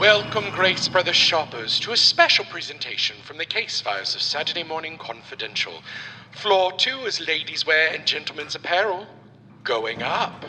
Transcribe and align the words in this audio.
Welcome, 0.00 0.50
Grace 0.50 0.88
Brothers 0.88 1.16
shoppers, 1.16 1.80
to 1.80 1.92
a 1.92 1.96
special 1.96 2.44
presentation 2.44 3.16
from 3.22 3.38
the 3.38 3.46
case 3.46 3.80
files 3.80 4.14
of 4.14 4.20
Saturday 4.20 4.62
Morning 4.62 4.98
Confidential. 4.98 5.82
Floor 6.32 6.72
two 6.72 7.06
is 7.06 7.26
ladies' 7.26 7.64
wear 7.64 7.94
and 7.94 8.04
gentlemen's 8.04 8.54
apparel. 8.54 9.06
Going 9.64 10.02
up. 10.02 10.44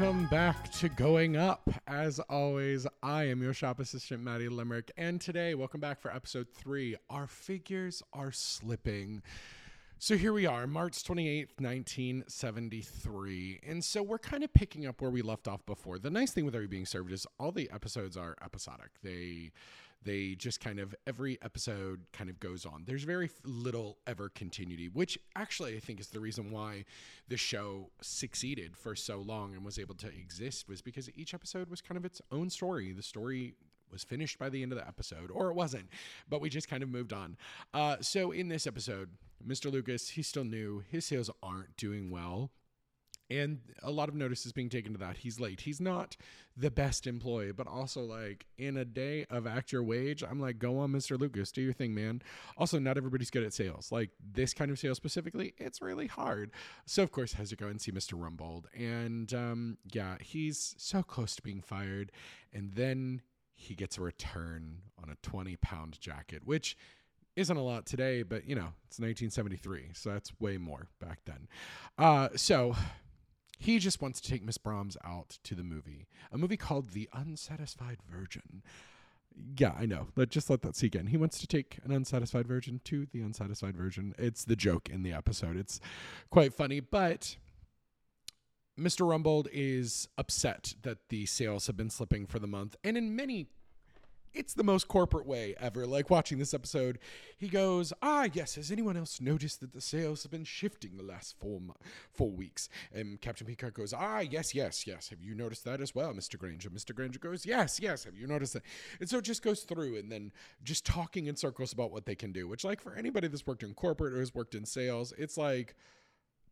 Welcome 0.00 0.28
back 0.28 0.72
to 0.72 0.88
Going 0.88 1.36
Up. 1.36 1.68
As 1.86 2.20
always, 2.20 2.86
I 3.02 3.24
am 3.24 3.42
your 3.42 3.52
shop 3.52 3.80
assistant, 3.80 4.22
Maddie 4.22 4.48
Limerick, 4.48 4.90
and 4.96 5.20
today, 5.20 5.54
welcome 5.54 5.78
back 5.78 6.00
for 6.00 6.10
episode 6.10 6.46
three. 6.54 6.96
Our 7.10 7.26
figures 7.26 8.02
are 8.14 8.32
slipping. 8.32 9.20
So 10.02 10.16
here 10.16 10.32
we 10.32 10.46
are, 10.46 10.66
March 10.66 11.04
28th, 11.04 11.60
1973. 11.60 13.60
And 13.68 13.84
so 13.84 14.02
we're 14.02 14.18
kind 14.18 14.42
of 14.42 14.50
picking 14.54 14.86
up 14.86 15.02
where 15.02 15.10
we 15.10 15.20
left 15.20 15.46
off 15.46 15.66
before. 15.66 15.98
The 15.98 16.08
nice 16.08 16.30
thing 16.30 16.46
with 16.46 16.56
Are 16.56 16.62
You 16.62 16.68
Being 16.68 16.86
Served 16.86 17.12
is 17.12 17.26
all 17.38 17.52
the 17.52 17.70
episodes 17.70 18.16
are 18.16 18.34
episodic. 18.42 18.92
They 19.02 19.50
they 20.02 20.36
just 20.36 20.60
kind 20.60 20.78
of 20.78 20.94
every 21.06 21.36
episode 21.42 22.06
kind 22.14 22.30
of 22.30 22.40
goes 22.40 22.64
on. 22.64 22.84
There's 22.86 23.04
very 23.04 23.28
little 23.44 23.98
ever 24.06 24.30
continuity, 24.30 24.88
which 24.88 25.18
actually 25.36 25.76
I 25.76 25.80
think 25.80 26.00
is 26.00 26.06
the 26.06 26.20
reason 26.20 26.50
why 26.50 26.86
the 27.28 27.36
show 27.36 27.90
succeeded 28.00 28.78
for 28.78 28.96
so 28.96 29.18
long 29.18 29.54
and 29.54 29.62
was 29.62 29.78
able 29.78 29.96
to 29.96 30.06
exist 30.06 30.66
was 30.66 30.80
because 30.80 31.10
each 31.14 31.34
episode 31.34 31.68
was 31.68 31.82
kind 31.82 31.98
of 31.98 32.06
its 32.06 32.22
own 32.32 32.48
story. 32.48 32.92
The 32.92 33.02
story 33.02 33.52
was 33.90 34.04
finished 34.04 34.38
by 34.38 34.48
the 34.48 34.62
end 34.62 34.72
of 34.72 34.78
the 34.78 34.86
episode, 34.86 35.30
or 35.30 35.50
it 35.50 35.54
wasn't, 35.54 35.88
but 36.28 36.40
we 36.40 36.48
just 36.48 36.68
kind 36.68 36.82
of 36.82 36.88
moved 36.88 37.12
on. 37.12 37.36
Uh, 37.74 37.96
so 38.00 38.30
in 38.30 38.48
this 38.48 38.66
episode, 38.66 39.10
Mr. 39.46 39.72
Lucas, 39.72 40.10
he's 40.10 40.26
still 40.26 40.44
new. 40.44 40.82
His 40.90 41.04
sales 41.04 41.30
aren't 41.42 41.76
doing 41.76 42.10
well 42.10 42.50
and 43.30 43.60
a 43.82 43.90
lot 43.90 44.08
of 44.08 44.14
notice 44.14 44.44
is 44.44 44.52
being 44.52 44.68
taken 44.68 44.92
to 44.92 44.98
that. 44.98 45.18
He's 45.18 45.38
late. 45.38 45.60
He's 45.60 45.80
not 45.80 46.16
the 46.56 46.70
best 46.70 47.06
employee, 47.06 47.52
but 47.52 47.68
also 47.68 48.02
like 48.02 48.46
in 48.58 48.76
a 48.76 48.84
day 48.84 49.24
of 49.30 49.46
act 49.46 49.72
your 49.72 49.84
wage, 49.84 50.24
I'm 50.28 50.40
like, 50.40 50.58
go 50.58 50.78
on, 50.78 50.90
Mr. 50.90 51.18
Lucas, 51.18 51.52
do 51.52 51.62
your 51.62 51.72
thing, 51.72 51.94
man. 51.94 52.22
Also, 52.58 52.78
not 52.78 52.96
everybody's 52.96 53.30
good 53.30 53.44
at 53.44 53.54
sales. 53.54 53.92
Like 53.92 54.10
this 54.32 54.52
kind 54.52 54.70
of 54.70 54.78
sales 54.78 54.96
specifically, 54.96 55.54
it's 55.58 55.80
really 55.80 56.08
hard. 56.08 56.50
So 56.86 57.02
of 57.02 57.12
course, 57.12 57.34
has 57.34 57.50
to 57.50 57.56
go 57.56 57.68
and 57.68 57.80
see 57.80 57.92
Mr. 57.92 58.14
Rumbold, 58.14 58.64
and 58.74 59.32
um, 59.32 59.78
yeah, 59.92 60.16
he's 60.20 60.74
so 60.76 61.02
close 61.02 61.36
to 61.36 61.42
being 61.42 61.60
fired, 61.60 62.10
and 62.52 62.72
then 62.74 63.22
he 63.60 63.74
gets 63.74 63.98
a 63.98 64.00
return 64.00 64.78
on 65.02 65.10
a 65.10 65.16
20 65.22 65.56
pound 65.56 66.00
jacket, 66.00 66.42
which 66.44 66.76
isn't 67.36 67.56
a 67.56 67.62
lot 67.62 67.84
today, 67.84 68.22
but 68.22 68.48
you 68.48 68.54
know, 68.54 68.72
it's 68.86 68.98
1973, 68.98 69.90
so 69.92 70.10
that's 70.10 70.32
way 70.40 70.56
more 70.56 70.88
back 70.98 71.20
then. 71.26 71.46
Uh, 71.98 72.28
so 72.36 72.74
he 73.58 73.78
just 73.78 74.00
wants 74.00 74.18
to 74.22 74.30
take 74.30 74.42
Miss 74.42 74.56
Brahms 74.56 74.96
out 75.04 75.38
to 75.44 75.54
the 75.54 75.62
movie, 75.62 76.08
a 76.32 76.38
movie 76.38 76.56
called 76.56 76.90
The 76.90 77.08
Unsatisfied 77.12 77.98
Virgin. 78.10 78.62
Yeah, 79.58 79.74
I 79.78 79.84
know. 79.84 80.08
Let 80.16 80.30
just 80.30 80.48
let 80.48 80.62
that 80.62 80.74
sink 80.74 80.94
in. 80.94 81.08
He 81.08 81.18
wants 81.18 81.38
to 81.38 81.46
take 81.46 81.78
an 81.84 81.92
unsatisfied 81.92 82.48
virgin 82.48 82.80
to 82.84 83.06
the 83.12 83.20
unsatisfied 83.20 83.76
virgin. 83.76 84.12
It's 84.18 84.44
the 84.44 84.56
joke 84.56 84.90
in 84.90 85.02
the 85.02 85.12
episode. 85.12 85.56
It's 85.56 85.80
quite 86.30 86.52
funny, 86.52 86.80
but 86.80 87.36
Mr. 88.80 89.06
Rumbold 89.06 89.46
is 89.52 90.08
upset 90.16 90.74
that 90.82 91.08
the 91.10 91.26
sales 91.26 91.66
have 91.66 91.76
been 91.76 91.90
slipping 91.90 92.26
for 92.26 92.38
the 92.38 92.46
month, 92.46 92.76
and 92.82 92.96
in 92.96 93.14
many 93.14 93.48
it's 94.32 94.54
the 94.54 94.62
most 94.62 94.86
corporate 94.86 95.26
way 95.26 95.56
ever. 95.58 95.86
Like 95.88 96.08
watching 96.08 96.38
this 96.38 96.54
episode, 96.54 97.00
he 97.36 97.48
goes, 97.48 97.92
"Ah, 98.00 98.28
yes. 98.32 98.54
Has 98.54 98.70
anyone 98.70 98.96
else 98.96 99.20
noticed 99.20 99.60
that 99.60 99.72
the 99.72 99.80
sales 99.80 100.22
have 100.22 100.30
been 100.30 100.44
shifting 100.44 100.96
the 100.96 101.02
last 101.02 101.36
four 101.38 101.60
mo- 101.60 101.74
four 102.12 102.30
weeks?" 102.30 102.68
And 102.92 103.20
Captain 103.20 103.44
Peacock 103.44 103.74
goes, 103.74 103.92
"Ah, 103.92 104.20
yes, 104.20 104.54
yes, 104.54 104.86
yes. 104.86 105.08
Have 105.08 105.20
you 105.20 105.34
noticed 105.34 105.64
that 105.64 105.80
as 105.80 105.96
well, 105.96 106.14
Mister 106.14 106.38
Granger?" 106.38 106.70
Mister 106.70 106.92
Granger 106.92 107.18
goes, 107.18 107.44
"Yes, 107.44 107.80
yes. 107.80 108.04
Have 108.04 108.16
you 108.16 108.28
noticed 108.28 108.52
that?" 108.52 108.62
And 109.00 109.10
so 109.10 109.18
it 109.18 109.24
just 109.24 109.42
goes 109.42 109.62
through, 109.62 109.96
and 109.96 110.12
then 110.12 110.30
just 110.62 110.86
talking 110.86 111.26
in 111.26 111.34
circles 111.34 111.72
about 111.72 111.90
what 111.90 112.06
they 112.06 112.14
can 112.14 112.30
do. 112.30 112.46
Which, 112.46 112.62
like, 112.62 112.80
for 112.80 112.94
anybody 112.94 113.26
that's 113.26 113.46
worked 113.46 113.64
in 113.64 113.74
corporate 113.74 114.14
or 114.14 114.20
has 114.20 114.32
worked 114.32 114.54
in 114.54 114.64
sales, 114.64 115.12
it's 115.18 115.36
like. 115.36 115.74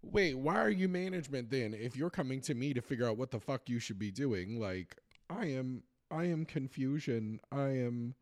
Wait, 0.03 0.35
why 0.35 0.57
are 0.57 0.71
you 0.71 0.89
management 0.89 1.51
then? 1.51 1.75
If 1.75 1.97
you're 1.97 2.11
coming 2.11 2.41
to 2.43 2.55
me 2.55 2.73
to 2.75 2.81
figure 2.81 3.09
out 3.09 3.17
what 3.17 3.31
the 3.31 3.41
fuck 3.41 3.69
you 3.69 3.79
should 3.79 3.99
be 3.99 4.11
doing, 4.11 4.61
like 4.61 4.97
I 5.29 5.47
am 5.47 5.83
I 6.11 6.25
am 6.25 6.45
confusion. 6.45 7.41
I 7.53 7.69
am 7.69 8.15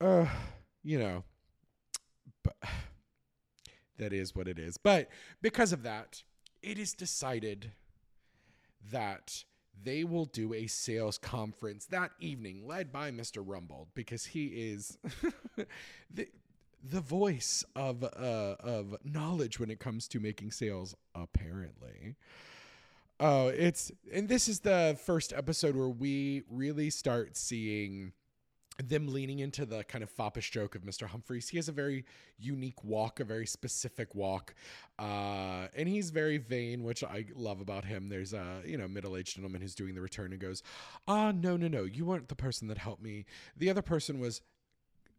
uh 0.00 0.26
you 0.82 0.98
know 0.98 1.24
but 2.44 2.56
that 3.98 4.12
is 4.12 4.36
what 4.36 4.46
it 4.46 4.58
is. 4.58 4.76
But 4.76 5.08
because 5.42 5.72
of 5.72 5.82
that, 5.82 6.22
it 6.62 6.78
is 6.78 6.92
decided 6.92 7.72
that 8.92 9.44
they 9.82 10.04
will 10.04 10.26
do 10.26 10.54
a 10.54 10.68
sales 10.68 11.18
conference 11.18 11.86
that 11.86 12.12
evening 12.20 12.66
led 12.66 12.92
by 12.92 13.10
Mr. 13.10 13.44
Rumbold 13.44 13.88
because 13.94 14.26
he 14.26 14.46
is 14.46 14.98
the 16.10 16.28
the 16.90 17.00
voice 17.00 17.64
of 17.74 18.04
uh 18.04 18.56
of 18.60 18.96
knowledge 19.04 19.58
when 19.58 19.70
it 19.70 19.80
comes 19.80 20.06
to 20.08 20.20
making 20.20 20.50
sales 20.50 20.94
apparently. 21.14 22.16
Oh, 23.20 23.48
it's 23.48 23.90
and 24.12 24.28
this 24.28 24.48
is 24.48 24.60
the 24.60 24.98
first 25.04 25.32
episode 25.32 25.76
where 25.76 25.88
we 25.88 26.42
really 26.50 26.90
start 26.90 27.36
seeing 27.36 28.12
them 28.82 29.06
leaning 29.06 29.38
into 29.38 29.64
the 29.64 29.84
kind 29.84 30.02
of 30.02 30.10
foppish 30.10 30.50
joke 30.50 30.74
of 30.74 30.82
Mr. 30.82 31.06
Humphries. 31.06 31.48
He 31.48 31.58
has 31.58 31.68
a 31.68 31.72
very 31.72 32.04
unique 32.38 32.82
walk, 32.82 33.20
a 33.20 33.24
very 33.24 33.46
specific 33.46 34.14
walk, 34.16 34.54
uh, 34.98 35.68
and 35.76 35.88
he's 35.88 36.10
very 36.10 36.38
vain, 36.38 36.82
which 36.82 37.04
I 37.04 37.26
love 37.36 37.60
about 37.60 37.84
him. 37.84 38.08
There's 38.08 38.32
a 38.32 38.62
you 38.66 38.76
know 38.76 38.88
middle-aged 38.88 39.36
gentleman 39.36 39.60
who's 39.62 39.76
doing 39.76 39.94
the 39.94 40.00
return 40.00 40.32
and 40.32 40.40
goes, 40.40 40.62
"Ah, 41.06 41.30
no, 41.32 41.56
no, 41.56 41.68
no, 41.68 41.84
you 41.84 42.04
weren't 42.04 42.28
the 42.28 42.34
person 42.34 42.66
that 42.68 42.78
helped 42.78 43.02
me. 43.02 43.26
The 43.56 43.70
other 43.70 43.82
person 43.82 44.18
was." 44.18 44.40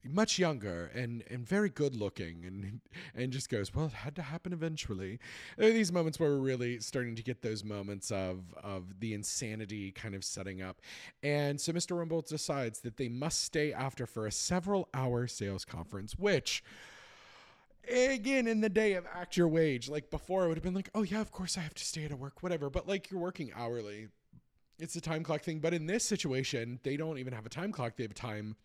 Much 0.10 0.40
younger 0.40 0.92
and 0.94 1.24
and 1.30 1.48
very 1.48 1.70
good 1.70 1.96
looking 1.96 2.44
and 2.46 2.82
and 3.16 3.32
just 3.32 3.50
goes 3.50 3.74
well 3.74 3.86
it 3.86 3.94
had 3.94 4.16
to 4.16 4.22
happen 4.22 4.54
eventually. 4.54 5.20
There 5.58 5.70
are 5.70 5.74
these 5.74 5.92
moments 5.92 6.20
where 6.20 6.30
we're 6.30 6.38
really 6.38 6.80
starting 6.80 7.16
to 7.16 7.24
get 7.24 7.42
those 7.42 7.64
moments 7.64 8.12
of 8.12 8.54
of 8.64 9.00
the 9.00 9.14
insanity 9.14 9.92
kind 9.92 10.16
of 10.16 10.24
setting 10.24 10.62
up. 10.62 10.82
And 11.24 11.60
so 11.60 11.72
mr 11.74 11.98
rumbold 11.98 12.28
decides 12.28 12.80
that 12.82 12.98
they 12.98 13.10
must 13.10 13.44
stay 13.44 13.74
after 13.74 14.06
for 14.06 14.26
a 14.28 14.32
several 14.32 14.90
hour 14.94 15.28
sales 15.28 15.66
conference 15.66 16.18
which 16.18 16.64
again 17.88 18.48
in 18.48 18.62
the 18.62 18.70
day 18.70 18.94
of 18.94 19.06
act 19.14 19.38
your 19.38 19.48
wage 19.48 19.88
like 19.90 20.10
before 20.10 20.46
it 20.46 20.48
would 20.48 20.58
have 20.58 20.64
been 20.64 20.74
like 20.74 20.90
oh 20.96 21.04
yeah 21.04 21.22
of 21.22 21.32
course 21.32 21.56
i 21.56 21.62
have 21.62 21.74
to 21.74 21.86
stay 21.86 22.04
at 22.04 22.12
work 22.18 22.42
whatever. 22.42 22.70
But 22.70 22.88
like 22.88 23.10
you're 23.12 23.20
working 23.20 23.52
hourly. 23.56 24.08
It's 24.78 24.96
a 24.96 25.02
time 25.02 25.24
clock 25.24 25.42
thing. 25.42 25.60
But 25.60 25.74
in 25.74 25.86
this 25.86 26.04
situation 26.04 26.80
they 26.84 26.98
don't 26.98 27.18
even 27.18 27.34
have 27.34 27.46
a 27.46 27.50
time 27.50 27.72
clock. 27.72 27.96
They 27.96 28.04
have 28.04 28.14
time 28.14 28.56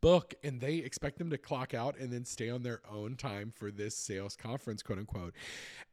book 0.00 0.34
and 0.42 0.60
they 0.60 0.76
expect 0.76 1.18
them 1.18 1.30
to 1.30 1.38
clock 1.38 1.74
out 1.74 1.98
and 1.98 2.12
then 2.12 2.24
stay 2.24 2.50
on 2.50 2.62
their 2.62 2.80
own 2.90 3.16
time 3.16 3.52
for 3.54 3.70
this 3.70 3.96
sales 3.96 4.36
conference, 4.36 4.82
quote 4.82 4.98
unquote. 4.98 5.34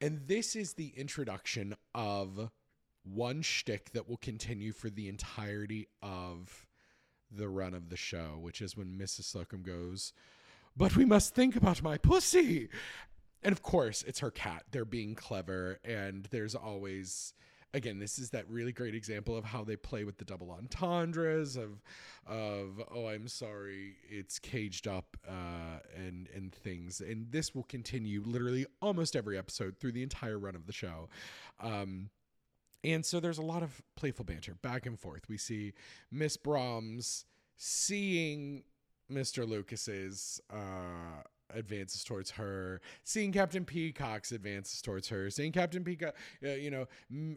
And 0.02 0.22
this 0.28 0.56
is 0.56 0.74
the 0.74 0.94
introduction 0.96 1.76
of 1.94 2.50
one 3.04 3.42
shtick 3.42 3.92
that 3.92 4.08
will 4.10 4.18
continue 4.18 4.72
for 4.72 4.90
the 4.90 5.08
entirety 5.08 5.88
of 6.02 6.68
the 7.32 7.50
run 7.50 7.74
of 7.74 7.90
the 7.90 7.98
show, 7.98 8.38
which 8.40 8.62
is 8.62 8.78
when 8.78 8.98
Mrs. 8.98 9.34
Slocombe 9.34 9.64
goes, 9.64 10.14
But 10.76 10.96
we 10.96 11.06
must 11.06 11.36
think 11.36 11.56
about 11.56 11.82
my 11.82 11.98
pussy. 11.98 12.70
And 13.44 13.52
of 13.52 13.62
course, 13.62 14.04
it's 14.08 14.20
her 14.20 14.32
cat. 14.32 14.64
They're 14.72 14.86
being 14.86 15.16
clever, 15.16 15.80
and 15.84 16.28
there's 16.32 16.56
always 16.56 17.34
again, 17.74 18.00
this 18.00 18.18
is 18.20 18.30
that 18.32 18.50
really 18.50 18.72
great 18.72 18.96
example 18.96 19.36
of 19.36 19.46
how 19.46 19.64
they 19.64 19.76
play 19.76 20.04
with 20.04 20.18
the 20.18 20.26
double 20.26 20.52
entendres 20.52 21.56
of 21.56 21.82
of 22.26 22.82
oh, 22.94 23.08
I'm 23.08 23.28
sorry, 23.28 23.96
it's 24.10 24.40
caged 24.40 24.88
up 24.88 25.18
uh, 25.28 25.80
and 25.96 26.28
and 26.36 26.54
things, 26.54 27.02
and 27.02 27.32
this 27.32 27.54
will 27.54 27.64
continue 27.64 28.22
literally 28.26 28.66
almost 28.82 29.16
every 29.16 29.38
episode 29.38 29.78
through 29.80 29.94
the 29.94 30.04
entire 30.04 30.38
run 30.38 30.56
of 30.56 30.66
the 30.66 30.74
show. 30.74 31.10
Um, 31.60 32.10
and 32.84 33.06
so 33.06 33.20
there's 33.20 33.40
a 33.40 33.44
lot 33.44 33.64
of 33.64 33.82
playful 33.96 34.26
banter 34.26 34.56
back 34.62 34.86
and 34.86 35.00
forth. 35.00 35.28
We 35.28 35.38
see 35.38 35.74
Miss 36.12 36.38
Brahms 36.38 37.26
seeing 37.58 38.64
Mr. 39.12 39.48
Lucas's 39.48 40.40
uh, 40.52 41.24
advances 41.54 42.04
towards 42.04 42.32
her, 42.32 42.82
seeing 43.04 43.32
Captain 43.32 43.66
Peacock's 43.66 44.32
advances 44.32 44.82
towards 44.82 45.08
her, 45.10 45.30
seeing 45.30 45.52
Captain 45.52 45.84
Peacock, 45.84 46.16
uh, 46.44 46.50
you 46.50 46.72
know, 46.72 46.82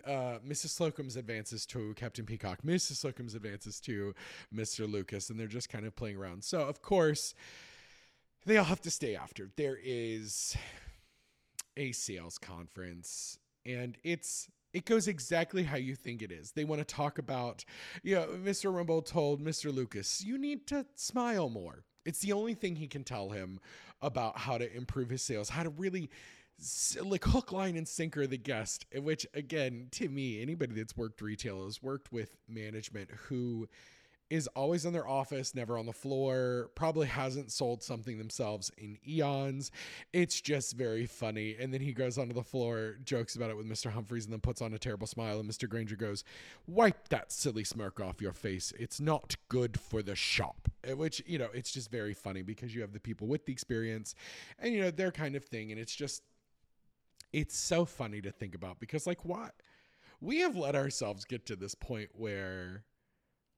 uh, 0.07 0.39
Mrs. 0.47 0.79
Slocombe's 0.79 1.17
advances 1.17 1.67
to 1.67 1.95
Captain 1.95 2.27
Peacock, 2.27 2.63
Mrs. 2.63 3.05
Slocombe's 3.05 3.35
advances 3.35 3.81
to 3.81 4.15
Mr. 4.55 4.91
Lucas, 4.91 5.31
and 5.31 5.39
they're 5.39 5.47
just 5.47 5.69
kind 5.69 5.87
of 5.87 5.95
playing 5.95 6.17
around. 6.17 6.45
So, 6.45 6.61
of 6.61 6.83
course, 6.83 7.35
they 8.47 8.57
all 8.57 8.65
have 8.65 8.81
to 8.83 8.91
stay 8.91 9.15
after. 9.17 9.51
There 9.57 9.79
is 9.83 10.57
a 11.77 11.93
sales 11.93 12.39
conference, 12.39 13.39
and 13.65 13.97
it's 14.03 14.49
it 14.73 14.85
goes 14.85 15.09
exactly 15.09 15.63
how 15.63 15.77
you 15.77 15.95
think 15.95 16.23
it 16.23 16.33
is. 16.33 16.53
They 16.53 16.65
want 16.65 16.81
to 16.81 16.95
talk 16.95 17.19
about, 17.19 17.65
you 18.03 18.15
know, 18.15 18.27
Mr. 18.45 18.73
Rumbold 18.73 19.07
told 19.07 19.41
Mr. 19.43 19.75
Lucas, 19.75 20.25
you 20.25 20.39
need 20.39 20.67
to 20.69 20.87
smile 20.95 21.49
more. 21.49 21.85
It's 22.05 22.21
the 22.21 22.33
only 22.33 22.55
thing 22.55 22.77
he 22.77 22.87
can 22.87 23.05
tell 23.05 23.31
him 23.31 23.61
about 24.01 24.39
how 24.39 24.59
to 24.59 24.75
improve 24.75 25.11
his 25.11 25.23
sales, 25.23 25.51
how 25.51 25.63
to 25.63 25.71
really 25.71 26.11
like 27.03 27.25
hook, 27.25 27.53
line, 27.53 27.77
and 27.77 27.89
sinker 27.89 28.27
the 28.27 28.39
guest. 28.39 28.87
Which, 28.95 29.27
again, 29.35 29.89
to 29.93 30.09
me, 30.09 30.41
anybody 30.43 30.75
that's 30.75 30.97
worked 30.97 31.21
retail 31.21 31.65
has 31.65 31.83
worked 31.83 32.13
with 32.13 32.37
management 32.49 33.11
who 33.29 33.69
is 34.31 34.47
always 34.55 34.87
in 34.87 34.93
their 34.93 35.09
office, 35.09 35.57
never 35.57 35.77
on 35.77 35.87
the 35.87 35.93
floor, 35.93 36.71
probably 36.77 37.09
hasn't 37.09 37.51
sold 37.51 37.83
something 37.83 38.17
themselves 38.17 38.71
in 38.79 38.97
eons. 39.07 39.73
It's 40.13 40.41
just 40.41 40.77
very 40.77 41.05
funny. 41.05 41.57
And 41.59 41.75
then 41.75 41.81
he 41.81 41.93
goes 41.93 42.17
onto 42.17 42.33
the 42.33 42.45
floor, 42.45 42.97
jokes 43.05 43.35
about 43.35 43.51
it 43.51 43.57
with 43.57 43.69
Mr. 43.69 43.91
Humphries, 43.91 44.25
and 44.25 44.33
then 44.33 44.41
puts 44.41 44.63
on 44.63 44.73
a 44.73 44.79
terrible 44.79 45.09
smile. 45.09 45.41
And 45.41 45.51
Mr. 45.51 45.69
Granger 45.69 45.97
goes, 45.97 46.23
Wipe 46.69 47.09
that 47.09 47.33
silly 47.33 47.65
smirk 47.65 48.01
off 48.01 48.23
your 48.23 48.33
face. 48.33 48.73
It's 48.79 49.01
not 49.01 49.35
good 49.49 49.79
for 49.81 50.01
the 50.01 50.15
shop. 50.15 50.69
Eh, 50.85 50.93
which, 50.93 51.23
you 51.27 51.39
know, 51.39 51.49
it's 51.53 51.73
just 51.73 51.91
very 51.91 52.15
funny 52.15 52.43
because 52.43 52.73
you 52.73 52.81
have 52.83 52.93
the 52.93 53.01
people 53.01 53.27
with 53.27 53.47
the 53.47 53.53
experience 53.53 54.15
and, 54.61 54.73
you 54.73 54.81
know, 54.81 54.93
their 54.93 55.11
kind 55.11 55.35
of 55.35 55.45
thing. 55.45 55.73
And 55.73 55.81
it's 55.81 55.95
just, 55.95 56.23
it's 57.33 57.57
so 57.57 57.85
funny 57.85 58.21
to 58.21 58.31
think 58.31 58.55
about 58.55 58.79
because, 58.79 59.09
like, 59.09 59.25
what? 59.25 59.55
We 60.21 60.39
have 60.41 60.55
let 60.55 60.77
ourselves 60.77 61.25
get 61.25 61.47
to 61.47 61.57
this 61.57 61.75
point 61.75 62.11
where 62.13 62.85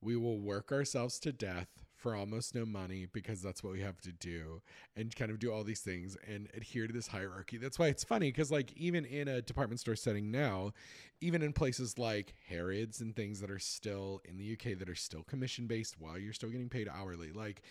we 0.03 0.17
will 0.17 0.39
work 0.39 0.73
ourselves 0.73 1.19
to 1.21 1.33
death 1.33 1.69
for 1.97 2.17
almost 2.17 2.55
no 2.55 2.67
money 2.67 3.07
because 3.13 3.41
that's 3.41 3.63
what 3.63 3.73
we 3.73 3.81
have 3.81 4.01
to 4.01 4.11
do 4.11 4.61
and 4.97 5.15
kind 5.15 5.31
of 5.31 5.39
do 5.39 5.53
all 5.53 5.63
these 5.63 5.81
things 5.81 6.17
and 6.27 6.49
adhere 6.55 6.89
to 6.89 6.93
this 6.93 7.07
hierarchy. 7.07 7.57
That's 7.57 7.79
why 7.79 7.87
it's 7.87 8.03
funny 8.03 8.31
because, 8.33 8.51
like, 8.51 8.73
even 8.77 9.05
in 9.05 9.29
a 9.29 9.41
department 9.41 9.79
store 9.79 9.95
setting 9.95 10.33
now, 10.33 10.73
even 11.21 11.43
in 11.43 11.53
places 11.53 11.99
like 11.99 12.35
Harrods 12.49 13.01
and 13.01 13.15
things 13.15 13.41
that 13.41 13.51
are 13.51 13.61
still 13.61 14.21
in 14.25 14.37
the 14.37 14.53
UK 14.53 14.77
that 14.81 14.89
are 14.89 14.97
still 14.97 15.23
commission 15.23 15.69
based 15.69 15.95
while 15.99 16.19
you're 16.19 16.33
still 16.33 16.51
getting 16.51 16.69
paid 16.69 16.89
hourly, 16.89 17.31
like, 17.31 17.63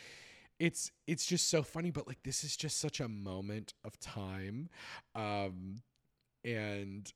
it's 0.60 0.92
it's 1.08 1.26
just 1.26 1.50
so 1.50 1.64
funny 1.64 1.90
but 1.90 2.08
like 2.08 2.22
this 2.24 2.44
is 2.44 2.56
just 2.56 2.80
such 2.80 3.00
a 3.00 3.08
moment 3.08 3.74
of 3.84 4.00
time 4.00 4.70
um 5.16 5.82
and 6.46 7.14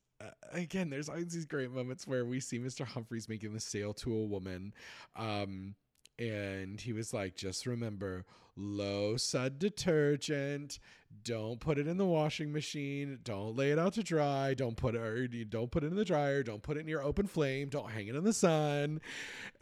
again, 0.51 0.89
there's 0.89 1.09
always 1.09 1.33
these 1.33 1.45
great 1.45 1.71
moments 1.71 2.07
where 2.07 2.25
we 2.25 2.39
see 2.39 2.59
Mr. 2.59 2.85
Humphries 2.85 3.29
making 3.29 3.53
the 3.53 3.59
sale 3.59 3.93
to 3.95 4.13
a 4.13 4.25
woman. 4.25 4.73
Um, 5.15 5.75
and 6.17 6.79
he 6.79 6.93
was 6.93 7.13
like, 7.13 7.35
just 7.35 7.65
remember 7.65 8.25
low 8.57 9.17
sud 9.17 9.59
detergent. 9.59 10.79
Don't 11.23 11.59
put 11.59 11.77
it 11.77 11.87
in 11.87 11.97
the 11.97 12.05
washing 12.05 12.51
machine. 12.51 13.19
Don't 13.23 13.55
lay 13.55 13.71
it 13.71 13.79
out 13.79 13.93
to 13.93 14.03
dry. 14.03 14.53
Don't 14.53 14.77
put 14.77 14.95
it 14.95 15.01
or 15.01 15.27
don't 15.27 15.71
put 15.71 15.83
it 15.83 15.87
in 15.87 15.95
the 15.95 16.05
dryer. 16.05 16.43
Don't 16.43 16.61
put 16.61 16.77
it 16.77 16.85
near 16.85 17.01
open 17.01 17.27
flame. 17.27 17.69
Don't 17.69 17.89
hang 17.89 18.07
it 18.07 18.15
in 18.15 18.23
the 18.23 18.33
sun. 18.33 19.01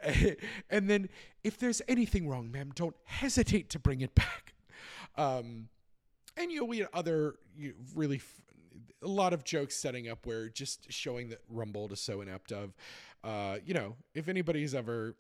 and 0.70 0.90
then 0.90 1.10
if 1.44 1.58
there's 1.58 1.82
anything 1.88 2.28
wrong, 2.28 2.52
ma'am, 2.52 2.72
don't 2.76 2.96
hesitate 3.06 3.70
to 3.72 3.80
bring 3.80 4.02
it 4.02 4.14
back. 4.16 4.54
Um, 5.16 5.70
and 6.36 6.52
you 6.52 6.60
know, 6.60 6.66
we 6.66 6.80
had 6.80 6.88
other 6.94 7.36
you 7.56 7.74
really 7.96 8.20
a 9.04 9.08
lot 9.08 9.34
of 9.34 9.44
jokes 9.44 9.76
setting 9.76 10.08
up 10.10 10.26
where 10.26 10.50
just 10.50 10.92
showing 10.92 11.30
that 11.30 11.42
Rumbold 11.54 11.92
is 11.92 12.00
so 12.00 12.22
inept 12.22 12.52
of, 12.52 12.74
uh, 13.24 13.58
you 13.66 13.74
know, 13.74 13.96
if 14.14 14.28
anybody's 14.28 14.74
ever 14.74 15.16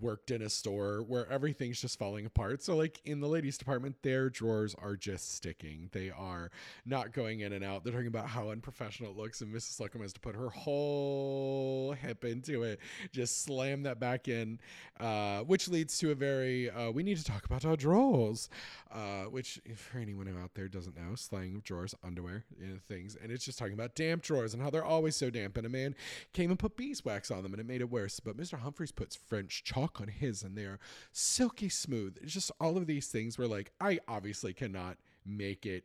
worked 0.00 0.30
in 0.30 0.42
a 0.42 0.48
store 0.48 1.02
where 1.06 1.30
everything's 1.30 1.80
just 1.80 1.98
falling 1.98 2.26
apart. 2.26 2.62
So 2.62 2.76
like 2.76 3.00
in 3.04 3.20
the 3.20 3.28
ladies 3.28 3.58
department, 3.58 3.96
their 4.02 4.30
drawers 4.30 4.74
are 4.80 4.96
just 4.96 5.34
sticking. 5.34 5.88
They 5.92 6.10
are 6.10 6.50
not 6.86 7.12
going 7.12 7.40
in 7.40 7.52
and 7.52 7.64
out. 7.64 7.84
They're 7.84 7.92
talking 7.92 8.06
about 8.06 8.28
how 8.28 8.50
unprofessional 8.50 9.12
it 9.12 9.16
looks 9.16 9.40
and 9.40 9.54
Mrs. 9.54 9.80
Slocombe 9.80 10.02
has 10.02 10.12
to 10.12 10.20
put 10.20 10.34
her 10.34 10.48
whole 10.50 11.92
hip 11.92 12.24
into 12.24 12.62
it, 12.62 12.80
just 13.12 13.42
slam 13.44 13.82
that 13.82 14.00
back 14.00 14.28
in, 14.28 14.58
uh, 15.00 15.40
which 15.40 15.68
leads 15.68 15.98
to 15.98 16.10
a 16.10 16.14
very, 16.14 16.70
uh, 16.70 16.90
we 16.90 17.02
need 17.02 17.18
to 17.18 17.24
talk 17.24 17.44
about 17.44 17.64
our 17.64 17.76
drawers, 17.76 18.48
uh, 18.90 19.24
which 19.24 19.60
for 19.76 19.98
anyone 19.98 20.28
out 20.42 20.54
there 20.54 20.68
doesn't 20.68 20.96
know, 20.96 21.14
slang 21.14 21.56
of 21.56 21.64
drawers, 21.64 21.94
underwear, 22.04 22.44
you 22.58 22.66
know, 22.66 22.78
things. 22.88 23.16
And 23.20 23.30
it's 23.30 23.44
just 23.44 23.58
talking 23.58 23.74
about 23.74 23.94
damp 23.94 24.22
drawers 24.22 24.54
and 24.54 24.62
how 24.62 24.70
they're 24.70 24.84
always 24.84 25.16
so 25.16 25.30
damp. 25.30 25.56
And 25.56 25.66
a 25.66 25.70
man 25.70 25.94
came 26.32 26.50
and 26.50 26.58
put 26.58 26.76
beeswax 26.76 27.30
on 27.30 27.42
them 27.42 27.52
and 27.52 27.60
it 27.60 27.66
made 27.66 27.80
it 27.80 27.90
worse. 27.90 28.20
But 28.20 28.36
Mr. 28.36 28.58
Humphries 28.58 28.92
puts 28.92 29.16
French 29.16 29.64
chalk 29.64 29.81
chalk 29.82 30.00
on 30.00 30.08
his 30.08 30.42
and 30.42 30.56
they're 30.56 30.78
silky 31.12 31.68
smooth. 31.68 32.16
It's 32.22 32.32
just 32.32 32.50
all 32.60 32.76
of 32.76 32.86
these 32.86 33.08
things 33.08 33.38
where 33.38 33.48
like 33.48 33.72
I 33.80 33.98
obviously 34.08 34.52
cannot 34.52 34.96
make 35.24 35.66
it 35.66 35.84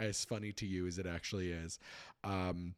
as 0.00 0.24
funny 0.24 0.52
to 0.52 0.66
you 0.66 0.86
as 0.86 0.98
it 0.98 1.06
actually 1.06 1.52
is. 1.52 1.78
Um 2.24 2.74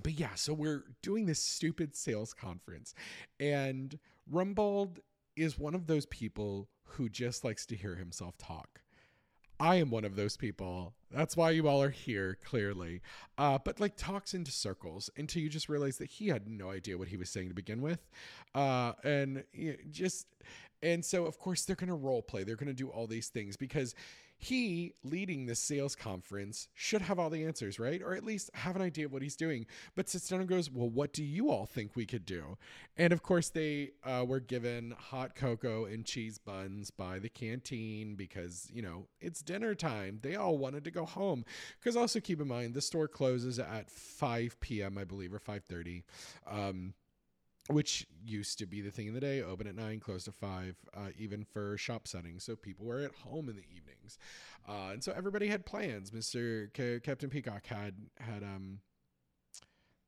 but 0.00 0.12
yeah, 0.12 0.34
so 0.34 0.54
we're 0.54 0.84
doing 1.02 1.26
this 1.26 1.40
stupid 1.40 1.96
sales 1.96 2.32
conference 2.32 2.94
and 3.40 3.98
Rumbold 4.32 4.98
is 5.36 5.58
one 5.58 5.74
of 5.74 5.86
those 5.86 6.06
people 6.06 6.68
who 6.84 7.08
just 7.08 7.44
likes 7.44 7.64
to 7.66 7.76
hear 7.76 7.94
himself 7.94 8.36
talk. 8.38 8.82
I 9.60 9.76
am 9.76 9.90
one 9.90 10.04
of 10.04 10.16
those 10.16 10.36
people. 10.36 10.94
That's 11.10 11.36
why 11.36 11.50
you 11.50 11.68
all 11.68 11.82
are 11.82 11.90
here, 11.90 12.38
clearly. 12.44 13.00
Uh, 13.36 13.58
but 13.64 13.80
like 13.80 13.96
talks 13.96 14.34
into 14.34 14.52
circles 14.52 15.10
until 15.16 15.42
you 15.42 15.48
just 15.48 15.68
realize 15.68 15.98
that 15.98 16.10
he 16.10 16.28
had 16.28 16.48
no 16.48 16.70
idea 16.70 16.98
what 16.98 17.08
he 17.08 17.16
was 17.16 17.30
saying 17.30 17.48
to 17.48 17.54
begin 17.54 17.80
with. 17.80 18.06
Uh, 18.54 18.92
and 19.02 19.44
you 19.52 19.72
know, 19.72 19.76
just, 19.90 20.26
and 20.82 21.04
so 21.04 21.26
of 21.26 21.38
course 21.38 21.64
they're 21.64 21.76
to 21.88 21.94
role 21.94 22.22
play. 22.22 22.44
They're 22.44 22.56
to 22.68 22.74
do 22.74 22.88
all 22.88 23.06
these 23.06 23.28
things 23.28 23.56
because 23.56 23.94
he 24.40 24.94
leading 25.02 25.46
this 25.46 25.58
sales 25.58 25.96
conference 25.96 26.68
should 26.72 27.02
have 27.02 27.18
all 27.18 27.28
the 27.28 27.44
answers, 27.44 27.80
right? 27.80 28.00
Or 28.00 28.14
at 28.14 28.24
least 28.24 28.50
have 28.54 28.76
an 28.76 28.82
idea 28.82 29.06
of 29.06 29.12
what 29.12 29.20
he's 29.20 29.34
doing. 29.34 29.66
But 29.96 30.08
sits 30.08 30.28
down 30.28 30.38
and 30.38 30.48
goes, 30.48 30.70
Well, 30.70 30.88
what 30.88 31.12
do 31.12 31.24
you 31.24 31.50
all 31.50 31.66
think 31.66 31.96
we 31.96 32.06
could 32.06 32.24
do? 32.24 32.56
And 32.96 33.12
of 33.12 33.22
course, 33.24 33.48
they 33.48 33.90
uh, 34.04 34.24
were 34.26 34.38
given 34.38 34.94
hot 34.96 35.34
cocoa 35.34 35.86
and 35.86 36.04
cheese 36.04 36.38
buns 36.38 36.92
by 36.92 37.18
the 37.18 37.28
canteen 37.28 38.14
because, 38.14 38.68
you 38.72 38.80
know, 38.80 39.08
it's 39.20 39.42
dinner 39.42 39.74
time. 39.74 40.20
They 40.22 40.36
all 40.36 40.56
wanted 40.56 40.84
to 40.84 40.92
go 40.92 41.04
home. 41.04 41.44
Because 41.80 41.96
also 41.96 42.20
keep 42.20 42.40
in 42.40 42.46
mind, 42.46 42.74
the 42.74 42.80
store 42.80 43.08
closes 43.08 43.58
at 43.58 43.90
5 43.90 44.60
p.m., 44.60 44.98
I 44.98 45.04
believe, 45.04 45.34
or 45.34 45.40
5.30. 45.40 46.04
Um, 46.48 46.94
which 47.68 48.06
used 48.24 48.58
to 48.58 48.66
be 48.66 48.80
the 48.80 48.90
thing 48.90 49.06
in 49.06 49.14
the 49.14 49.20
day 49.20 49.42
open 49.42 49.66
at 49.66 49.74
9 49.74 50.00
close 50.00 50.24
to 50.24 50.32
5 50.32 50.76
uh, 50.94 51.00
even 51.18 51.44
for 51.44 51.76
shop 51.76 52.08
settings. 52.08 52.44
So 52.44 52.56
people 52.56 52.86
were 52.86 53.00
at 53.00 53.14
home 53.14 53.48
in 53.48 53.56
the 53.56 53.64
evenings. 53.74 54.18
Uh, 54.68 54.92
and 54.92 55.04
so 55.04 55.12
everybody 55.16 55.48
had 55.48 55.66
plans. 55.66 56.10
Mr 56.10 56.72
captain 57.02 57.30
peacock 57.30 57.66
had 57.66 57.94
had 58.18 58.42
um 58.42 58.80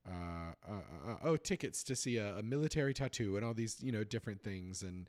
uh, 0.08 0.54
uh, 0.66 1.10
uh, 1.10 1.16
oh 1.24 1.36
tickets 1.36 1.84
to 1.84 1.94
see 1.94 2.16
a, 2.16 2.38
a 2.38 2.42
military 2.42 2.94
tattoo 2.94 3.36
and 3.36 3.44
all 3.44 3.52
these 3.52 3.76
you 3.82 3.92
know 3.92 4.04
different 4.04 4.42
things. 4.42 4.82
And 4.82 5.08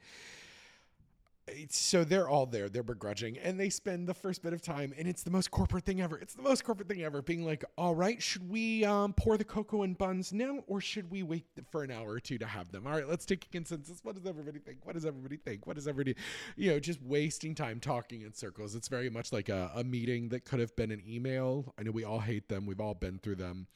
so 1.69 2.03
they're 2.03 2.29
all 2.29 2.45
there 2.45 2.69
they're 2.69 2.83
begrudging 2.83 3.37
and 3.37 3.59
they 3.59 3.69
spend 3.69 4.07
the 4.07 4.13
first 4.13 4.41
bit 4.41 4.53
of 4.53 4.61
time 4.61 4.93
and 4.97 5.07
it's 5.07 5.23
the 5.23 5.31
most 5.31 5.51
corporate 5.51 5.85
thing 5.85 6.01
ever 6.01 6.17
it's 6.17 6.33
the 6.33 6.41
most 6.41 6.63
corporate 6.63 6.87
thing 6.87 7.03
ever 7.03 7.21
being 7.21 7.45
like 7.45 7.63
all 7.77 7.95
right 7.95 8.21
should 8.21 8.49
we 8.49 8.85
um, 8.85 9.13
pour 9.13 9.37
the 9.37 9.43
cocoa 9.43 9.83
and 9.83 9.97
buns 9.97 10.31
now 10.33 10.59
or 10.67 10.81
should 10.81 11.09
we 11.11 11.23
wait 11.23 11.45
for 11.69 11.83
an 11.83 11.91
hour 11.91 12.11
or 12.11 12.19
two 12.19 12.37
to 12.37 12.45
have 12.45 12.71
them? 12.71 12.87
All 12.87 12.93
right 12.93 13.07
let's 13.07 13.25
take 13.25 13.45
a 13.45 13.49
consensus. 13.49 13.99
What 14.03 14.15
does 14.15 14.25
everybody 14.25 14.59
think? 14.59 14.85
What 14.85 14.95
does 14.95 15.05
everybody 15.05 15.37
think? 15.37 15.67
What 15.67 15.75
does 15.75 15.87
everybody 15.87 16.15
you 16.55 16.71
know 16.71 16.79
just 16.79 17.01
wasting 17.01 17.55
time 17.55 17.79
talking 17.79 18.21
in 18.21 18.33
circles. 18.33 18.75
It's 18.75 18.87
very 18.87 19.09
much 19.09 19.31
like 19.31 19.49
a, 19.49 19.71
a 19.75 19.83
meeting 19.83 20.29
that 20.29 20.45
could 20.45 20.59
have 20.59 20.75
been 20.75 20.91
an 20.91 21.01
email. 21.07 21.73
I 21.77 21.83
know 21.83 21.91
we 21.91 22.03
all 22.03 22.19
hate 22.19 22.49
them. 22.49 22.65
We've 22.65 22.81
all 22.81 22.93
been 22.93 23.19
through 23.19 23.35
them. 23.35 23.67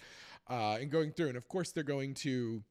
Uh, 0.49 0.77
and 0.79 0.91
going 0.91 1.11
through 1.11 1.29
and 1.29 1.37
of 1.37 1.47
course 1.47 1.71
they're 1.71 1.83
going 1.83 2.13
to 2.13 2.63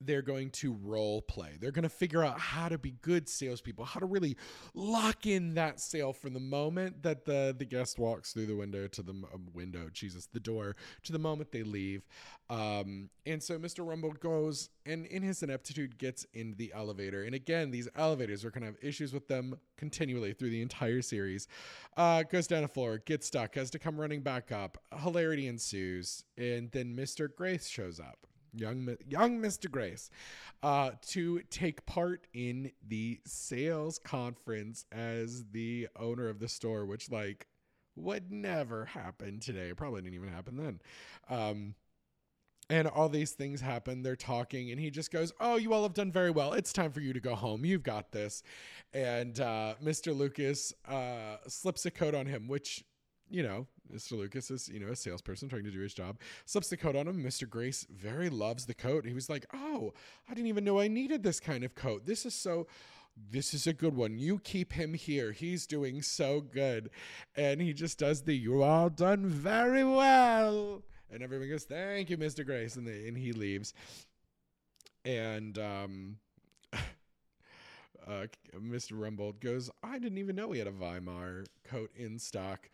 they're 0.00 0.22
going 0.22 0.50
to 0.50 0.74
role 0.82 1.22
play. 1.22 1.56
They're 1.60 1.70
going 1.70 1.84
to 1.84 1.88
figure 1.88 2.22
out 2.22 2.38
how 2.38 2.68
to 2.68 2.78
be 2.78 2.92
good 3.02 3.28
salespeople, 3.28 3.84
how 3.84 4.00
to 4.00 4.06
really 4.06 4.36
lock 4.74 5.26
in 5.26 5.54
that 5.54 5.80
sale 5.80 6.12
from 6.12 6.34
the 6.34 6.40
moment 6.40 7.02
that 7.02 7.24
the 7.24 7.54
the 7.56 7.64
guest 7.64 7.98
walks 7.98 8.32
through 8.32 8.46
the 8.46 8.56
window 8.56 8.86
to 8.88 9.02
the 9.02 9.12
um, 9.12 9.48
window, 9.54 9.88
Jesus, 9.92 10.26
the 10.26 10.40
door 10.40 10.76
to 11.04 11.12
the 11.12 11.18
moment 11.18 11.52
they 11.52 11.62
leave. 11.62 12.06
Um, 12.48 13.10
and 13.24 13.42
so 13.42 13.58
Mr. 13.58 13.84
Rumbold 13.84 14.20
goes 14.20 14.70
and 14.84 15.06
in 15.06 15.22
his 15.22 15.42
ineptitude 15.42 15.98
gets 15.98 16.26
in 16.32 16.54
the 16.58 16.72
elevator. 16.74 17.24
And 17.24 17.34
again, 17.34 17.70
these 17.70 17.88
elevators 17.96 18.44
are 18.44 18.50
going 18.50 18.62
to 18.62 18.66
have 18.66 18.78
issues 18.82 19.12
with 19.12 19.26
them 19.28 19.58
continually 19.76 20.32
through 20.32 20.50
the 20.50 20.62
entire 20.62 21.02
series. 21.02 21.48
Uh, 21.96 22.22
goes 22.22 22.46
down 22.46 22.64
a 22.64 22.68
floor, 22.68 22.98
gets 22.98 23.26
stuck, 23.26 23.54
has 23.56 23.70
to 23.70 23.78
come 23.78 24.00
running 24.00 24.20
back 24.20 24.52
up. 24.52 24.78
Hilarity 25.02 25.48
ensues, 25.48 26.24
and 26.36 26.70
then 26.70 26.94
Mr. 26.94 27.28
Grace 27.34 27.66
shows 27.66 27.98
up 27.98 28.26
young 28.52 28.96
young 29.06 29.38
Mr. 29.38 29.70
Grace, 29.70 30.10
uh, 30.62 30.92
to 31.08 31.40
take 31.50 31.86
part 31.86 32.26
in 32.32 32.72
the 32.86 33.20
sales 33.26 33.98
conference 33.98 34.84
as 34.92 35.44
the 35.52 35.88
owner 35.98 36.28
of 36.28 36.38
the 36.38 36.48
store, 36.48 36.86
which 36.86 37.10
like 37.10 37.46
would 37.96 38.30
never 38.30 38.84
happen 38.84 39.40
today. 39.40 39.72
Probably 39.74 40.02
didn't 40.02 40.14
even 40.14 40.28
happen 40.28 40.56
then. 40.56 40.80
Um, 41.28 41.74
and 42.68 42.88
all 42.88 43.08
these 43.08 43.32
things 43.32 43.60
happen. 43.60 44.02
They're 44.02 44.16
talking, 44.16 44.70
and 44.70 44.80
he 44.80 44.90
just 44.90 45.10
goes, 45.10 45.32
"Oh, 45.40 45.56
you 45.56 45.72
all 45.72 45.84
have 45.84 45.94
done 45.94 46.10
very 46.10 46.30
well. 46.30 46.52
It's 46.52 46.72
time 46.72 46.92
for 46.92 47.00
you 47.00 47.12
to 47.12 47.20
go 47.20 47.34
home. 47.34 47.64
You've 47.64 47.82
got 47.82 48.12
this." 48.12 48.42
And 48.92 49.38
uh, 49.38 49.74
Mr. 49.82 50.16
Lucas 50.16 50.72
uh, 50.88 51.36
slips 51.46 51.86
a 51.86 51.90
coat 51.90 52.14
on 52.14 52.26
him, 52.26 52.48
which 52.48 52.84
you 53.30 53.42
know, 53.42 53.66
Mr. 53.92 54.12
Lucas 54.12 54.50
is, 54.50 54.68
you 54.68 54.80
know, 54.80 54.88
a 54.88 54.96
salesperson 54.96 55.48
trying 55.48 55.64
to 55.64 55.70
do 55.70 55.80
his 55.80 55.94
job, 55.94 56.18
slips 56.44 56.68
the 56.68 56.76
coat 56.76 56.96
on 56.96 57.08
him. 57.08 57.22
Mr. 57.22 57.48
Grace 57.48 57.86
very 57.90 58.28
loves 58.28 58.66
the 58.66 58.74
coat. 58.74 59.04
He 59.04 59.14
was 59.14 59.28
like, 59.28 59.46
Oh, 59.52 59.92
I 60.28 60.34
didn't 60.34 60.48
even 60.48 60.64
know 60.64 60.80
I 60.80 60.88
needed 60.88 61.22
this 61.22 61.40
kind 61.40 61.64
of 61.64 61.74
coat. 61.74 62.06
This 62.06 62.26
is 62.26 62.34
so, 62.34 62.66
this 63.30 63.54
is 63.54 63.66
a 63.66 63.72
good 63.72 63.96
one. 63.96 64.18
You 64.18 64.38
keep 64.38 64.72
him 64.72 64.94
here. 64.94 65.32
He's 65.32 65.66
doing 65.66 66.02
so 66.02 66.40
good. 66.40 66.90
And 67.36 67.60
he 67.60 67.72
just 67.72 67.98
does 67.98 68.22
the, 68.22 68.36
You 68.36 68.62
all 68.62 68.90
done 68.90 69.26
very 69.26 69.84
well. 69.84 70.82
And 71.10 71.22
everyone 71.22 71.48
goes, 71.48 71.64
Thank 71.64 72.10
you, 72.10 72.18
Mr. 72.18 72.44
Grace. 72.44 72.76
And, 72.76 72.86
they, 72.86 73.08
and 73.08 73.16
he 73.16 73.32
leaves. 73.32 73.74
And, 75.04 75.58
um, 75.58 76.16
uh, 76.72 78.26
Mr. 78.58 78.92
Rumbold 78.92 79.40
goes, 79.40 79.70
I 79.82 79.98
didn't 79.98 80.18
even 80.18 80.34
know 80.34 80.50
he 80.50 80.58
had 80.58 80.68
a 80.68 80.72
Weimar 80.72 81.44
coat 81.64 81.90
in 81.96 82.18
stock 82.18 82.68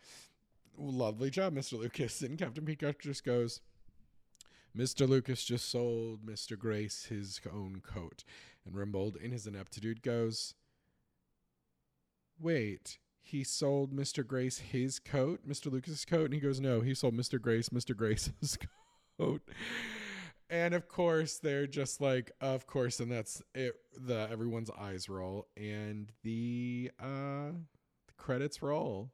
lovely 0.77 1.29
job, 1.29 1.53
Mr. 1.53 1.79
Lucas. 1.79 2.21
And 2.21 2.37
Captain 2.37 2.65
Peacock 2.65 2.99
just 2.99 3.23
goes, 3.23 3.61
Mr. 4.77 5.07
Lucas 5.07 5.43
just 5.43 5.69
sold 5.69 6.25
Mr. 6.25 6.57
Grace 6.57 7.05
his 7.05 7.39
own 7.51 7.81
coat. 7.85 8.23
And 8.65 8.75
Rumbold, 8.75 9.15
in 9.17 9.31
his 9.31 9.45
ineptitude, 9.45 10.01
goes, 10.01 10.55
Wait, 12.39 12.97
he 13.21 13.43
sold 13.43 13.93
Mr. 13.93 14.25
Grace 14.25 14.59
his 14.59 14.99
coat, 14.99 15.47
Mr. 15.47 15.71
Lucas's 15.71 16.05
coat? 16.05 16.25
And 16.25 16.33
he 16.33 16.39
goes, 16.39 16.59
No, 16.59 16.81
he 16.81 16.93
sold 16.93 17.15
Mr. 17.15 17.39
Grace 17.39 17.69
Mr. 17.69 17.95
Grace's 17.95 18.57
coat. 19.19 19.41
And 20.49 20.73
of 20.73 20.87
course, 20.87 21.39
they're 21.39 21.67
just 21.67 22.01
like, 22.01 22.31
of 22.41 22.67
course, 22.67 22.99
and 22.99 23.11
that's 23.11 23.41
it. 23.55 23.75
The 23.97 24.27
everyone's 24.31 24.69
eyes 24.69 25.09
roll, 25.09 25.47
and 25.57 26.11
the 26.23 26.91
uh, 26.99 27.53
the 28.07 28.13
credits 28.17 28.61
roll. 28.61 29.11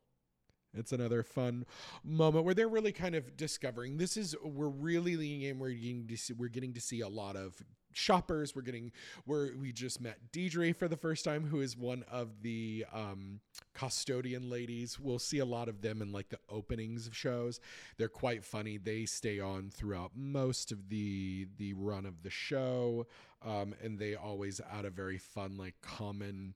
It's 0.73 0.91
another 0.91 1.23
fun 1.23 1.65
moment 2.03 2.45
where 2.45 2.53
they're 2.53 2.67
really 2.67 2.91
kind 2.91 3.15
of 3.15 3.35
discovering 3.35 3.97
this 3.97 4.17
is 4.17 4.35
we're 4.43 4.67
really 4.67 5.15
leaning 5.15 5.41
in. 5.43 5.59
We're 5.59 5.71
getting 5.71 6.07
to 6.07 6.17
see, 6.17 6.33
we're 6.33 6.49
getting 6.49 6.73
to 6.73 6.81
see 6.81 7.01
a 7.01 7.07
lot 7.07 7.35
of 7.35 7.63
shoppers. 7.91 8.55
We're 8.55 8.61
getting 8.61 8.91
where 9.25 9.49
we 9.59 9.71
just 9.71 9.99
met 9.99 10.31
Deidre 10.31 10.75
for 10.75 10.87
the 10.87 10.97
first 10.97 11.25
time, 11.25 11.45
who 11.45 11.61
is 11.61 11.75
one 11.75 12.03
of 12.11 12.41
the 12.41 12.85
um, 12.93 13.39
custodian 13.73 14.49
ladies. 14.49 14.99
We'll 14.99 15.19
see 15.19 15.39
a 15.39 15.45
lot 15.45 15.69
of 15.69 15.81
them 15.81 16.01
in 16.01 16.11
like 16.11 16.29
the 16.29 16.39
openings 16.49 17.07
of 17.07 17.15
shows. 17.15 17.59
They're 17.97 18.07
quite 18.07 18.43
funny. 18.43 18.77
They 18.77 19.05
stay 19.05 19.39
on 19.39 19.69
throughout 19.69 20.11
most 20.15 20.71
of 20.71 20.89
the 20.89 21.47
the 21.57 21.73
run 21.73 22.05
of 22.05 22.23
the 22.23 22.29
show, 22.29 23.07
um, 23.41 23.73
and 23.81 23.97
they 23.97 24.15
always 24.15 24.61
add 24.71 24.85
a 24.85 24.89
very 24.89 25.17
fun 25.17 25.57
like 25.57 25.75
common 25.81 26.53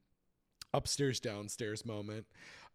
upstairs 0.74 1.20
downstairs 1.20 1.86
moment. 1.86 2.26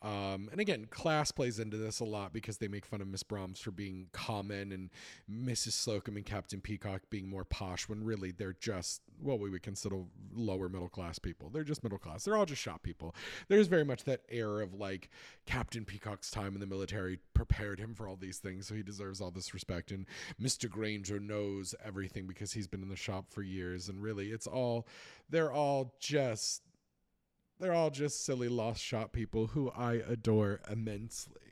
Um, 0.01 0.49
and 0.53 0.61
again, 0.61 0.87
class 0.91 1.33
plays 1.33 1.59
into 1.59 1.77
this 1.77 1.99
a 1.99 2.05
lot 2.05 2.33
because 2.33 2.59
they 2.59 2.69
make 2.69 2.87
fun 2.87 3.01
of 3.01 3.09
Miss 3.09 3.25
Brahms 3.25 3.59
for 3.59 3.73
being 3.73 4.07
common 4.13 4.71
and 4.71 4.91
Mrs. 5.31 5.71
Slocombe 5.71 6.17
and 6.17 6.25
Captain 6.25 6.61
Peacock 6.61 7.03
being 7.11 7.29
more 7.29 7.45
posh 7.45 7.89
when 7.89 8.05
really 8.05 8.31
they're 8.31 8.57
just 8.61 9.03
what 9.21 9.41
we 9.41 9.51
would 9.51 9.63
consider 9.63 9.97
lower 10.33 10.69
middle 10.69 10.89
class 10.89 11.19
people. 11.19 11.51
They're 11.51 11.65
just 11.65 11.83
middle 11.83 11.99
class. 11.99 12.25
They're 12.25 12.37
all 12.37 12.47
just 12.47 12.63
shop 12.63 12.85
people. 12.85 13.15
There's 13.49 13.67
very 13.67 13.85
much 13.85 14.05
that 14.05 14.21
air 14.29 14.61
of 14.61 14.75
like 14.75 15.11
Captain 15.47 15.85
Peacock's 15.85 16.31
time 16.31 16.55
in 16.55 16.61
the 16.61 16.67
military 16.67 17.19
prepared 17.35 17.81
him 17.81 17.95
for 17.95 18.07
all 18.07 18.17
these 18.17 18.39
things, 18.39 18.69
so 18.69 18.75
he 18.77 18.83
deserves 18.85 19.21
all 19.21 19.33
this 19.33 19.53
respect. 19.53 19.91
And 19.91 20.07
Mr. 20.41 20.71
Granger 20.71 21.19
knows 21.19 21.75
everything 21.85 22.27
because 22.29 22.53
he's 22.53 22.69
been 22.69 22.83
in 22.83 22.89
the 22.89 22.97
shop 22.97 23.27
for 23.31 23.43
years. 23.43 23.89
And 23.89 24.01
really, 24.01 24.31
it's 24.31 24.47
all, 24.47 24.87
they're 25.29 25.53
all 25.53 25.95
just 25.99 26.63
they're 27.59 27.75
all 27.75 27.91
just 27.91 28.25
silly 28.25 28.49
lost 28.49 28.83
shop 28.83 29.13
people 29.13 29.49
who 29.49 29.71
I 29.71 29.95
adore 29.95 30.61
immensely. 30.71 31.49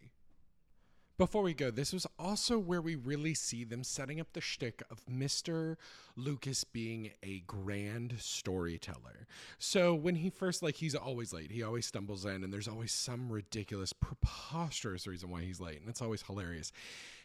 Before 1.19 1.43
we 1.43 1.55
go, 1.55 1.71
this 1.71 1.95
was 1.95 2.07
also 2.19 2.59
where 2.59 2.83
we 2.83 2.95
really 2.95 3.33
see 3.33 3.65
them 3.65 3.83
setting 3.83 4.21
up 4.21 4.35
the 4.35 4.43
shtick 4.43 4.83
of 4.91 5.01
Mr. 5.07 5.77
Lucas 6.15 6.63
being 6.63 7.13
a 7.23 7.41
grand 7.47 8.17
storyteller. 8.19 9.27
So 9.59 9.95
when 9.95 10.17
he 10.17 10.29
first, 10.29 10.63
like, 10.63 10.77
he's 10.77 10.95
always 10.95 11.33
late. 11.33 11.51
He 11.51 11.63
always 11.63 11.87
stumbles 11.87 12.27
in, 12.27 12.45
and 12.45 12.53
there's 12.53 12.69
always 12.69 12.93
some 12.93 13.33
ridiculous, 13.33 13.95
preposterous 13.95 15.07
reason 15.07 15.31
why 15.31 15.41
he's 15.41 15.59
late, 15.59 15.81
and 15.81 15.89
it's 15.89 16.03
always 16.03 16.21
hilarious. 16.21 16.71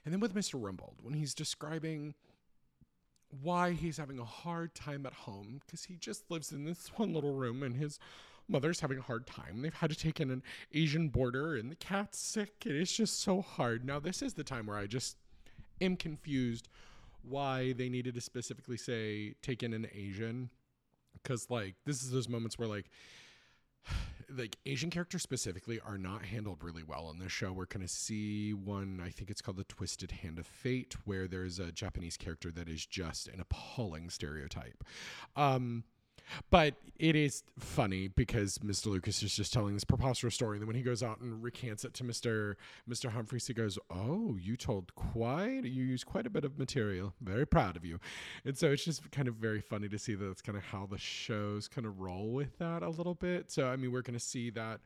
And 0.06 0.14
then 0.14 0.22
with 0.22 0.34
Mr. 0.34 0.60
Rumbold, 0.60 0.96
when 1.02 1.14
he's 1.14 1.34
describing 1.34 2.16
why 3.42 3.72
he's 3.74 3.98
having 3.98 4.20
a 4.20 4.26
hard 4.26 4.74
time 4.74 5.06
at 5.06 5.14
home, 5.14 5.60
because 5.66 5.84
he 5.84 5.98
just 5.98 6.32
lives 6.32 6.54
in 6.54 6.64
this 6.64 6.88
one 6.96 7.14
little 7.14 7.34
room, 7.34 7.62
and 7.62 7.76
his 7.76 8.00
mother's 8.52 8.80
having 8.80 8.98
a 8.98 9.02
hard 9.02 9.26
time. 9.26 9.62
They've 9.62 9.74
had 9.74 9.90
to 9.90 9.98
take 9.98 10.20
in 10.20 10.30
an 10.30 10.44
Asian 10.74 11.10
boarder 11.10 11.56
and 11.56 11.72
the 11.72 11.76
cat's 11.76 12.20
sick. 12.20 12.64
It 12.66 12.76
is 12.76 12.92
just 12.92 13.22
so 13.22 13.42
hard. 13.42 13.86
Now, 13.86 14.00
this 14.00 14.22
is 14.22 14.34
the 14.34 14.44
time 14.44 14.68
where 14.68 14.78
I 14.78 14.88
just 14.88 15.18
am 15.80 15.96
confused 15.96 16.68
why 17.24 17.74
they 17.74 17.90
needed 17.90 18.16
to 18.16 18.22
specifically 18.22 18.78
say 18.78 19.36
take 19.42 19.64
in 19.64 19.74
an 19.74 19.88
Asian. 19.94 20.50
Because, 21.14 21.50
like, 21.50 21.76
this 21.86 22.02
is 22.04 22.12
those 22.12 22.30
moments 22.30 22.58
where, 22.58 22.68
like, 22.68 22.90
like 24.38 24.58
Asian 24.66 24.90
characters 24.90 25.22
specifically 25.22 25.80
are 25.86 25.98
not 25.98 26.24
handled 26.24 26.64
really 26.64 26.84
well 26.84 27.12
in 27.12 27.20
this 27.20 27.32
show. 27.32 27.52
We're 27.52 27.66
going 27.66 27.86
to 27.86 27.94
see 27.94 28.54
one, 28.54 29.02
I 29.04 29.10
think 29.10 29.30
it's 29.30 29.42
called 29.42 29.58
The 29.58 29.66
Twisted 29.66 30.12
Hand 30.12 30.40
of 30.40 30.48
Fate, 30.48 30.96
where 31.06 31.28
there's 31.28 31.60
a 31.60 31.72
Japanese 31.72 32.18
character 32.18 32.52
that 32.52 32.70
is 32.70 32.86
just 32.86 33.28
an 33.28 33.40
appalling 33.40 34.10
stereotype. 34.10 34.84
Um, 35.36 35.84
but 36.50 36.76
it 36.98 37.16
is 37.16 37.44
funny 37.58 38.08
because 38.08 38.60
Mr. 38.60 38.88
Lucas 38.88 39.24
is 39.24 39.36
just 39.36 39.52
telling 39.52 39.74
this 39.74 39.84
preposterous 39.84 40.36
story, 40.36 40.58
and 40.58 40.62
then 40.62 40.68
when 40.68 40.76
he 40.76 40.84
goes 40.84 41.02
out 41.02 41.20
and 41.20 41.42
recants 41.42 41.84
it 41.84 41.94
to 41.96 42.04
Mr. 42.04 42.56
Mr. 42.90 43.12
Humphries, 43.12 43.48
he 43.48 43.54
goes, 43.54 43.80
"Oh, 43.90 44.38
you 44.40 44.56
told 44.56 44.94
quite, 44.96 45.64
you 45.64 45.84
used 45.84 46.06
quite 46.06 46.28
a 46.28 46.30
bit 46.30 46.46
of 46.46 46.60
material. 46.60 47.14
Very 47.22 47.46
proud 47.46 47.76
of 47.76 47.86
you." 47.86 48.00
And 48.46 48.58
so 48.58 48.72
it's 48.72 48.86
just 48.86 49.10
kind 49.12 49.28
of 49.28 49.36
very 49.36 49.62
funny 49.62 49.90
to 49.90 49.98
see 49.98 50.16
that 50.16 50.26
that's 50.26 50.42
kind 50.42 50.58
of 50.58 50.64
how 50.66 50.86
the 50.86 50.98
shows 50.98 51.68
kind 51.68 51.88
of 51.88 52.00
roll 52.00 52.30
with 52.32 52.58
that 52.60 52.84
a 52.84 52.90
little 52.90 53.16
bit. 53.16 53.52
So 53.52 53.68
I 53.68 53.76
mean, 53.76 53.92
we're 53.92 54.02
going 54.02 54.14
to 54.14 54.20
see 54.20 54.50
that 54.52 54.82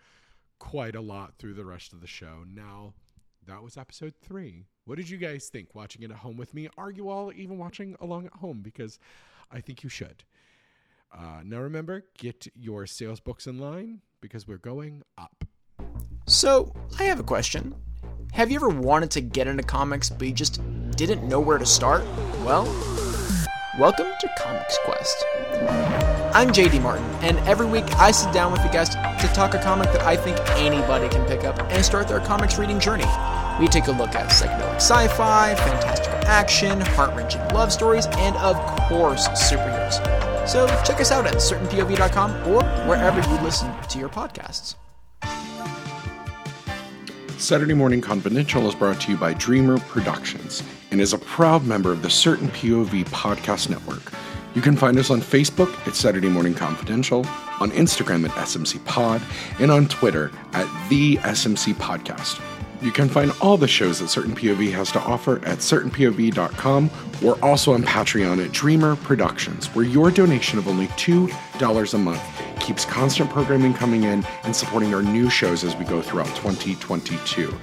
quite 0.60 0.96
a 0.96 1.02
lot 1.02 1.36
through 1.38 1.54
the 1.54 1.66
rest 1.66 1.94
of 1.94 2.02
the 2.02 2.08
show. 2.08 2.46
Now, 2.48 2.94
that 3.46 3.62
was 3.62 3.78
episode 3.78 4.14
three. 4.22 4.66
What 4.86 4.98
did 4.98 5.10
you 5.10 5.18
guys 5.18 5.50
think 5.50 5.76
watching 5.76 6.04
it 6.04 6.12
at 6.12 6.18
home 6.18 6.38
with 6.38 6.54
me? 6.54 6.70
Are 6.78 6.92
you 6.92 7.10
all 7.10 7.32
even 7.34 7.58
watching 7.58 7.96
along 8.00 8.26
at 8.28 8.34
home? 8.34 8.62
Because 8.62 9.00
I 9.52 9.60
think 9.62 9.84
you 9.84 9.90
should. 9.90 10.24
Uh, 11.14 11.42
now 11.44 11.60
remember, 11.60 12.06
get 12.18 12.48
your 12.56 12.86
sales 12.86 13.20
books 13.20 13.48
in 13.48 13.58
line 13.58 14.02
because 14.22 14.48
we're 14.48 14.58
going 14.58 15.04
up. 15.18 15.46
So, 16.28 16.74
I 17.00 17.04
have 17.04 17.20
a 17.20 17.24
question. 17.24 17.76
Have 18.34 18.52
you 18.52 18.58
ever 18.58 18.70
wanted 18.70 19.12
to 19.12 19.22
get 19.22 19.48
into 19.48 19.64
comics 19.64 20.10
but 20.10 20.28
you 20.28 20.34
just 20.34 20.60
didn't 20.98 21.28
know 21.28 21.40
where 21.40 21.58
to 21.58 21.66
start? 21.66 22.04
Well, 22.44 22.66
welcome 23.80 24.08
to 24.20 24.30
Comics 24.40 24.78
Quest. 24.84 25.24
I'm 26.34 26.50
JD 26.50 26.82
Martin, 26.82 27.06
and 27.22 27.38
every 27.48 27.66
week 27.66 27.86
I 27.96 28.12
sit 28.12 28.34
down 28.34 28.52
with 28.52 28.62
a 28.66 28.70
guest 28.70 28.94
to 28.94 29.28
talk 29.34 29.54
a 29.54 29.60
comic 29.60 29.92
that 29.94 30.02
I 30.02 30.18
think 30.18 30.38
anybody 30.58 31.08
can 31.08 31.26
pick 31.28 31.46
up 31.46 31.58
and 31.72 31.86
start 31.86 32.10
their 32.10 32.20
comics 32.20 32.58
reading 32.58 32.80
journey. 32.80 33.06
We 33.58 33.70
take 33.70 33.88
a 33.88 33.94
look 33.94 34.16
at 34.16 34.32
psychedelic 34.32 34.76
sci 34.76 35.08
fi, 35.10 35.56
fantastical 35.56 36.20
action, 36.26 36.82
heart 36.82 37.16
wrenching 37.16 37.48
love 37.50 37.72
stories, 37.72 38.08
and 38.18 38.36
of 38.38 38.58
course, 38.90 39.30
superheroes. 39.30 40.35
So 40.48 40.68
check 40.84 41.02
us 41.02 41.12
out 41.12 41.26
at 41.26 41.36
certainpov.com 41.36 42.32
or 42.48 42.64
wherever 42.88 43.20
you 43.20 43.42
listen 43.42 43.72
to 43.90 44.00
your 44.00 44.10
podcasts. 44.10 44.76
Saturday 47.38 47.74
Morning 47.74 48.02
Confidential 48.02 48.68
is 48.68 48.74
brought 48.74 49.00
to 49.02 49.12
you 49.12 49.18
by 49.18 49.34
Dreamer 49.34 49.78
Productions 49.80 50.64
and 50.90 51.02
is 51.02 51.14
a 51.14 51.18
proud 51.18 51.66
member 51.66 51.92
of 51.92 52.02
the 52.02 52.10
Certain 52.10 52.48
POV 52.50 53.06
podcast 53.10 53.70
network. 53.70 54.14
You 54.56 54.62
can 54.62 54.78
find 54.78 54.98
us 54.98 55.10
on 55.10 55.20
Facebook 55.20 55.70
at 55.86 55.96
Saturday 55.96 56.30
Morning 56.30 56.54
Confidential, 56.54 57.26
on 57.60 57.72
Instagram 57.72 58.28
at 58.28 58.32
SMC 58.32 58.84
Pod, 58.86 59.22
and 59.60 59.70
on 59.70 59.88
Twitter 59.90 60.32
at 60.54 60.90
The 60.90 61.18
SMC 61.18 61.74
Podcast. 61.74 62.40
You 62.82 62.92
can 62.92 63.10
find 63.10 63.32
all 63.42 63.58
the 63.58 63.68
shows 63.68 64.00
that 64.00 64.10
Certain 64.10 64.36
POV 64.36 64.72
has 64.74 64.92
to 64.92 65.00
offer 65.00 65.38
at 65.46 65.60
certainpov.com. 65.60 66.92
We're 67.22 67.40
also 67.42 67.74
on 67.74 67.84
Patreon 67.84 68.44
at 68.44 68.52
Dreamer 68.52 68.96
Productions, 68.98 69.68
where 69.68 69.86
your 69.86 70.12
donation 70.12 70.60
of 70.60 70.68
only 70.68 70.88
$2 70.88 71.94
a 71.94 71.98
month 71.98 72.22
keeps 72.60 72.86
constant 72.86 73.30
programming 73.30 73.74
coming 73.74 74.04
in 74.04 74.26
and 74.44 74.56
supporting 74.56 74.94
our 74.94 75.02
new 75.02 75.30
shows 75.30 75.64
as 75.64 75.76
we 75.76 75.86
go 75.86 76.02
throughout 76.02 76.28
2022. 76.36 77.54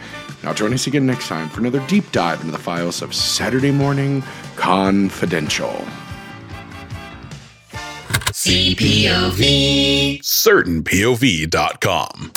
Now, 0.42 0.52
join 0.52 0.72
us 0.72 0.86
again 0.86 1.06
next 1.06 1.28
time 1.28 1.48
for 1.48 1.60
another 1.60 1.84
deep 1.86 2.10
dive 2.12 2.40
into 2.40 2.52
the 2.52 2.58
files 2.58 3.02
of 3.02 3.14
Saturday 3.14 3.70
Morning 3.70 4.22
Confidential. 4.56 5.84
CPOV. 8.32 10.20
CertainPOV.com. 10.20 12.32